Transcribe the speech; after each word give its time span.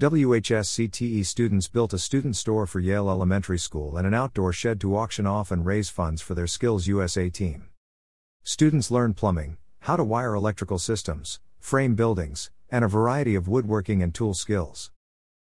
WHS 0.00 0.88
CTE 0.88 1.26
students 1.26 1.68
built 1.68 1.92
a 1.92 1.98
student 1.98 2.34
store 2.34 2.66
for 2.66 2.80
Yale 2.80 3.10
Elementary 3.10 3.58
School 3.58 3.98
and 3.98 4.06
an 4.06 4.14
outdoor 4.14 4.50
shed 4.50 4.80
to 4.80 4.96
auction 4.96 5.26
off 5.26 5.50
and 5.50 5.66
raise 5.66 5.90
funds 5.90 6.22
for 6.22 6.34
their 6.34 6.46
Skills 6.46 6.86
USA 6.86 7.28
team. 7.28 7.68
Students 8.42 8.90
learn 8.90 9.12
plumbing, 9.12 9.58
how 9.80 9.96
to 9.96 10.02
wire 10.02 10.32
electrical 10.32 10.78
systems, 10.78 11.38
frame 11.58 11.96
buildings, 11.96 12.50
and 12.70 12.82
a 12.82 12.88
variety 12.88 13.34
of 13.34 13.46
woodworking 13.46 14.02
and 14.02 14.14
tool 14.14 14.32
skills. 14.32 14.90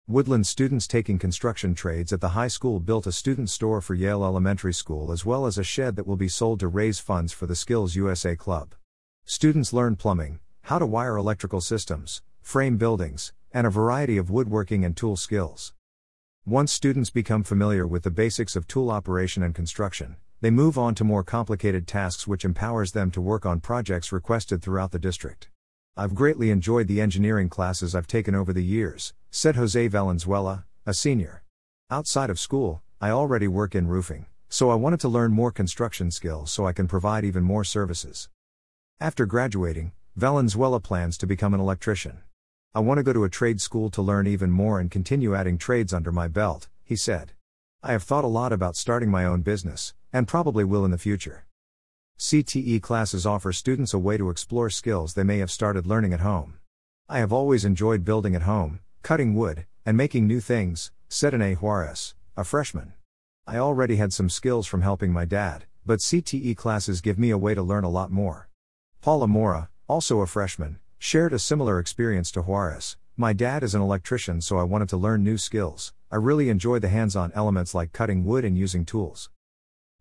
Woodland 0.08 0.46
students 0.46 0.86
taking 0.86 1.18
construction 1.18 1.74
trades 1.74 2.14
at 2.14 2.22
the 2.22 2.38
high 2.38 2.48
school 2.48 2.80
built 2.80 3.08
a 3.08 3.12
student 3.12 3.50
store 3.50 3.82
for 3.82 3.96
Yale 3.96 4.24
Elementary 4.24 4.76
School 4.76 5.12
as 5.12 5.26
well 5.26 5.48
as 5.48 5.58
a 5.58 5.64
shed 5.64 5.96
that 5.96 6.06
will 6.06 6.18
be 6.18 6.28
sold 6.28 6.60
to 6.60 6.68
raise 6.68 7.00
funds 7.00 7.34
for 7.34 7.48
the 7.48 7.56
Skills 7.56 7.96
USA 7.96 8.36
Club. 8.36 8.76
Students 9.26 9.74
learn 9.74 9.96
plumbing, 9.96 10.40
how 10.62 10.78
to 10.78 10.86
wire 10.86 11.18
electrical 11.18 11.62
systems, 11.62 12.22
frame 12.46 12.78
buildings, 12.78 13.34
and 13.52 13.66
a 13.66 13.72
variety 13.72 14.18
of 14.18 14.30
woodworking 14.30 14.86
and 14.86 14.96
tool 14.96 15.18
skills. 15.18 15.74
Once 16.46 16.72
students 16.72 17.10
become 17.10 17.44
familiar 17.44 17.88
with 17.88 18.04
the 18.04 18.12
basics 18.12 18.56
of 18.56 18.68
tool 18.68 18.92
operation 18.92 19.42
and 19.42 19.56
construction, 19.56 20.16
they 20.42 20.52
move 20.52 20.78
on 20.78 20.94
to 20.94 21.04
more 21.04 21.24
complicated 21.24 21.88
tasks 21.88 22.28
which 22.28 22.46
empowers 22.46 22.92
them 22.92 23.10
to 23.10 23.20
work 23.20 23.48
on 23.48 23.60
projects 23.60 24.12
requested 24.12 24.62
throughout 24.62 24.92
the 24.92 25.00
district. 25.00 25.50
I've 25.98 26.14
greatly 26.14 26.52
enjoyed 26.52 26.88
the 26.88 27.02
engineering 27.02 27.50
classes 27.50 27.96
I've 27.96 28.08
taken 28.08 28.36
over 28.36 28.54
the 28.54 28.64
years, 28.64 29.14
said 29.32 29.56
Jose 29.56 29.88
Valenzuela, 29.88 30.66
a 30.86 30.94
senior. 30.94 31.44
Outside 31.90 32.30
of 32.30 32.40
school, 32.40 32.84
I 33.02 33.10
already 33.10 33.48
work 33.48 33.74
in 33.74 33.88
roofing, 33.88 34.28
so 34.50 34.70
I 34.70 34.76
wanted 34.76 35.00
to 35.02 35.10
learn 35.10 35.32
more 35.32 35.52
construction 35.52 36.12
skills 36.12 36.52
so 36.52 36.68
I 36.68 36.74
can 36.74 36.88
provide 36.88 37.26
even 37.26 37.44
more 37.44 37.64
services. 37.64 38.30
After 39.02 39.26
graduating, 39.26 39.94
Valenzuela 40.16 40.80
plans 40.80 41.18
to 41.18 41.28
become 41.28 41.54
an 41.54 41.60
electrician. 41.60 42.20
I 42.76 42.80
want 42.80 42.98
to 42.98 43.04
go 43.04 43.14
to 43.14 43.24
a 43.24 43.30
trade 43.30 43.62
school 43.62 43.90
to 43.92 44.02
learn 44.02 44.28
even 44.28 44.52
more 44.52 44.82
and 44.82 44.92
continue 44.92 45.34
adding 45.34 45.58
trades 45.58 45.94
under 45.94 46.12
my 46.12 46.28
belt, 46.28 46.68
he 46.84 46.98
said. 46.98 47.32
I 47.82 47.94
have 47.94 48.04
thought 48.04 48.26
a 48.26 48.28
lot 48.28 48.52
about 48.52 48.76
starting 48.76 49.10
my 49.10 49.24
own 49.24 49.44
business, 49.44 49.94
and 50.12 50.28
probably 50.28 50.66
will 50.66 50.84
in 50.84 50.92
the 50.92 50.98
future. 50.98 51.46
CTE 52.20 52.82
classes 52.82 53.26
offer 53.26 53.54
students 53.54 53.94
a 53.94 53.98
way 53.98 54.18
to 54.18 54.30
explore 54.30 54.70
skills 54.70 55.14
they 55.14 55.24
may 55.24 55.38
have 55.38 55.52
started 55.52 55.88
learning 55.88 56.12
at 56.12 56.20
home. 56.20 56.56
I 57.08 57.20
have 57.20 57.32
always 57.32 57.64
enjoyed 57.64 58.04
building 58.04 58.36
at 58.36 58.42
home, 58.42 58.82
cutting 59.04 59.36
wood, 59.36 59.66
and 59.86 59.96
making 59.96 60.28
new 60.28 60.42
things, 60.42 60.92
said 61.08 61.34
Ane 61.34 61.56
Juarez, 61.56 62.14
a 62.36 62.44
freshman. 62.44 62.92
I 63.48 63.56
already 63.56 63.96
had 63.96 64.12
some 64.12 64.30
skills 64.30 64.68
from 64.68 64.82
helping 64.82 65.14
my 65.14 65.24
dad, 65.24 65.64
but 65.86 66.00
CTE 66.00 66.58
classes 66.58 67.00
give 67.00 67.18
me 67.18 67.30
a 67.30 67.38
way 67.38 67.56
to 67.56 67.64
learn 67.64 67.86
a 67.86 67.90
lot 67.90 68.12
more. 68.12 68.50
Paula 69.00 69.30
Mora, 69.30 69.70
also 69.88 70.20
a 70.20 70.28
freshman, 70.28 70.80
shared 71.06 71.34
a 71.34 71.38
similar 71.38 71.78
experience 71.78 72.32
to 72.32 72.42
Juarez. 72.42 72.98
My 73.16 73.32
dad 73.32 73.62
is 73.62 73.76
an 73.76 73.82
electrician, 73.84 74.42
so 74.42 74.58
I 74.58 74.64
wanted 74.64 74.90
to 74.90 74.98
learn 74.98 75.24
new 75.24 75.38
skills. 75.38 75.94
I 76.12 76.16
really 76.16 76.50
enjoy 76.50 76.80
the 76.80 76.90
hands 76.90 77.16
on 77.16 77.32
elements 77.36 77.76
like 77.76 77.94
cutting 77.94 78.26
wood 78.26 78.44
and 78.44 78.58
using 78.58 78.86
tools. 78.86 79.30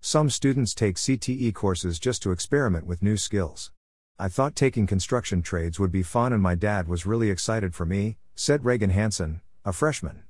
Some 0.01 0.31
students 0.31 0.73
take 0.73 0.97
CTE 0.97 1.53
courses 1.53 1.99
just 1.99 2.23
to 2.23 2.31
experiment 2.31 2.87
with 2.87 3.03
new 3.03 3.19
skills. 3.19 3.71
I 4.19 4.29
thought 4.29 4.57
taking 4.57 4.87
construction 4.87 5.43
trades 5.43 5.79
would 5.79 5.93
be 5.93 6.03
fun, 6.03 6.33
and 6.33 6.43
my 6.43 6.55
dad 6.55 6.89
was 6.89 7.05
really 7.05 7.29
excited 7.29 7.75
for 7.75 7.85
me, 7.85 8.17
said 8.35 8.65
Reagan 8.65 8.89
Hansen, 8.89 9.43
a 9.63 9.75
freshman. 9.75 10.23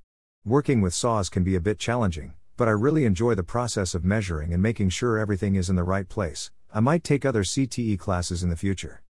Working 0.45 0.81
with 0.81 0.93
saws 0.93 1.29
can 1.29 1.45
be 1.45 1.55
a 1.55 1.61
bit 1.61 1.79
challenging, 1.79 2.35
but 2.57 2.67
I 2.67 2.73
really 2.73 3.05
enjoy 3.05 3.37
the 3.37 3.45
process 3.45 3.95
of 3.95 4.05
measuring 4.05 4.53
and 4.53 4.61
making 4.61 4.89
sure 4.89 5.21
everything 5.21 5.55
is 5.55 5.71
in 5.71 5.77
the 5.77 5.85
right 5.85 6.09
place. 6.09 6.51
I 6.75 6.81
might 6.81 7.05
take 7.05 7.25
other 7.25 7.45
CTE 7.45 7.97
classes 8.01 8.43
in 8.43 8.51
the 8.51 8.57
future. 8.57 9.04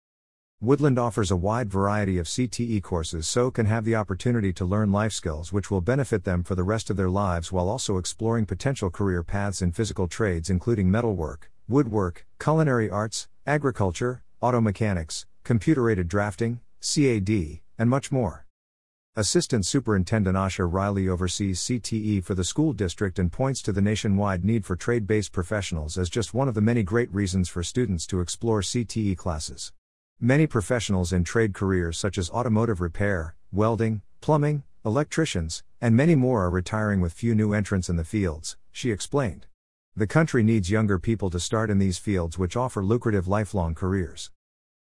Woodland 0.63 0.99
offers 0.99 1.31
a 1.31 1.35
wide 1.35 1.71
variety 1.71 2.19
of 2.19 2.27
CTE 2.27 2.83
courses 2.83 3.27
so 3.27 3.49
can 3.49 3.65
have 3.65 3.83
the 3.83 3.95
opportunity 3.95 4.53
to 4.53 4.63
learn 4.63 4.91
life 4.91 5.11
skills 5.11 5.51
which 5.51 5.71
will 5.71 5.81
benefit 5.81 6.23
them 6.23 6.43
for 6.43 6.53
the 6.53 6.61
rest 6.61 6.91
of 6.91 6.97
their 6.97 7.09
lives 7.09 7.51
while 7.51 7.67
also 7.67 7.97
exploring 7.97 8.45
potential 8.45 8.91
career 8.91 9.23
paths 9.23 9.63
in 9.63 9.71
physical 9.71 10.07
trades 10.07 10.51
including 10.51 10.91
metalwork, 10.91 11.49
woodwork, 11.67 12.27
culinary 12.39 12.91
arts, 12.91 13.27
agriculture, 13.47 14.21
auto 14.39 14.61
mechanics, 14.61 15.25
computer-aided 15.43 16.07
drafting, 16.07 16.59
CAD, 16.79 17.61
and 17.79 17.89
much 17.89 18.11
more. 18.11 18.45
Assistant 19.15 19.65
Superintendent 19.65 20.37
Asha 20.37 20.71
Riley 20.71 21.09
oversees 21.09 21.59
CTE 21.61 22.23
for 22.23 22.35
the 22.35 22.43
school 22.43 22.71
district 22.71 23.17
and 23.17 23.31
points 23.31 23.63
to 23.63 23.71
the 23.71 23.81
nationwide 23.81 24.45
need 24.45 24.63
for 24.67 24.75
trade 24.75 25.07
based 25.07 25.31
professionals 25.31 25.97
as 25.97 26.07
just 26.07 26.35
one 26.35 26.47
of 26.47 26.53
the 26.53 26.61
many 26.61 26.83
great 26.83 27.11
reasons 27.11 27.49
for 27.49 27.63
students 27.63 28.05
to 28.05 28.21
explore 28.21 28.61
CTE 28.61 29.17
classes. 29.17 29.71
Many 30.23 30.45
professionals 30.45 31.11
in 31.11 31.23
trade 31.23 31.51
careers 31.51 31.97
such 31.97 32.15
as 32.19 32.29
automotive 32.29 32.79
repair, 32.79 33.33
welding, 33.51 34.03
plumbing, 34.21 34.61
electricians, 34.85 35.63
and 35.81 35.95
many 35.95 36.13
more 36.13 36.43
are 36.43 36.51
retiring 36.51 37.01
with 37.01 37.11
few 37.11 37.33
new 37.33 37.53
entrants 37.53 37.89
in 37.89 37.95
the 37.95 38.03
fields, 38.03 38.55
she 38.71 38.91
explained. 38.91 39.47
The 39.95 40.05
country 40.05 40.43
needs 40.43 40.69
younger 40.69 40.99
people 40.99 41.31
to 41.31 41.39
start 41.39 41.71
in 41.71 41.79
these 41.79 41.97
fields 41.97 42.37
which 42.37 42.55
offer 42.55 42.83
lucrative 42.83 43.27
lifelong 43.27 43.73
careers. 43.73 44.29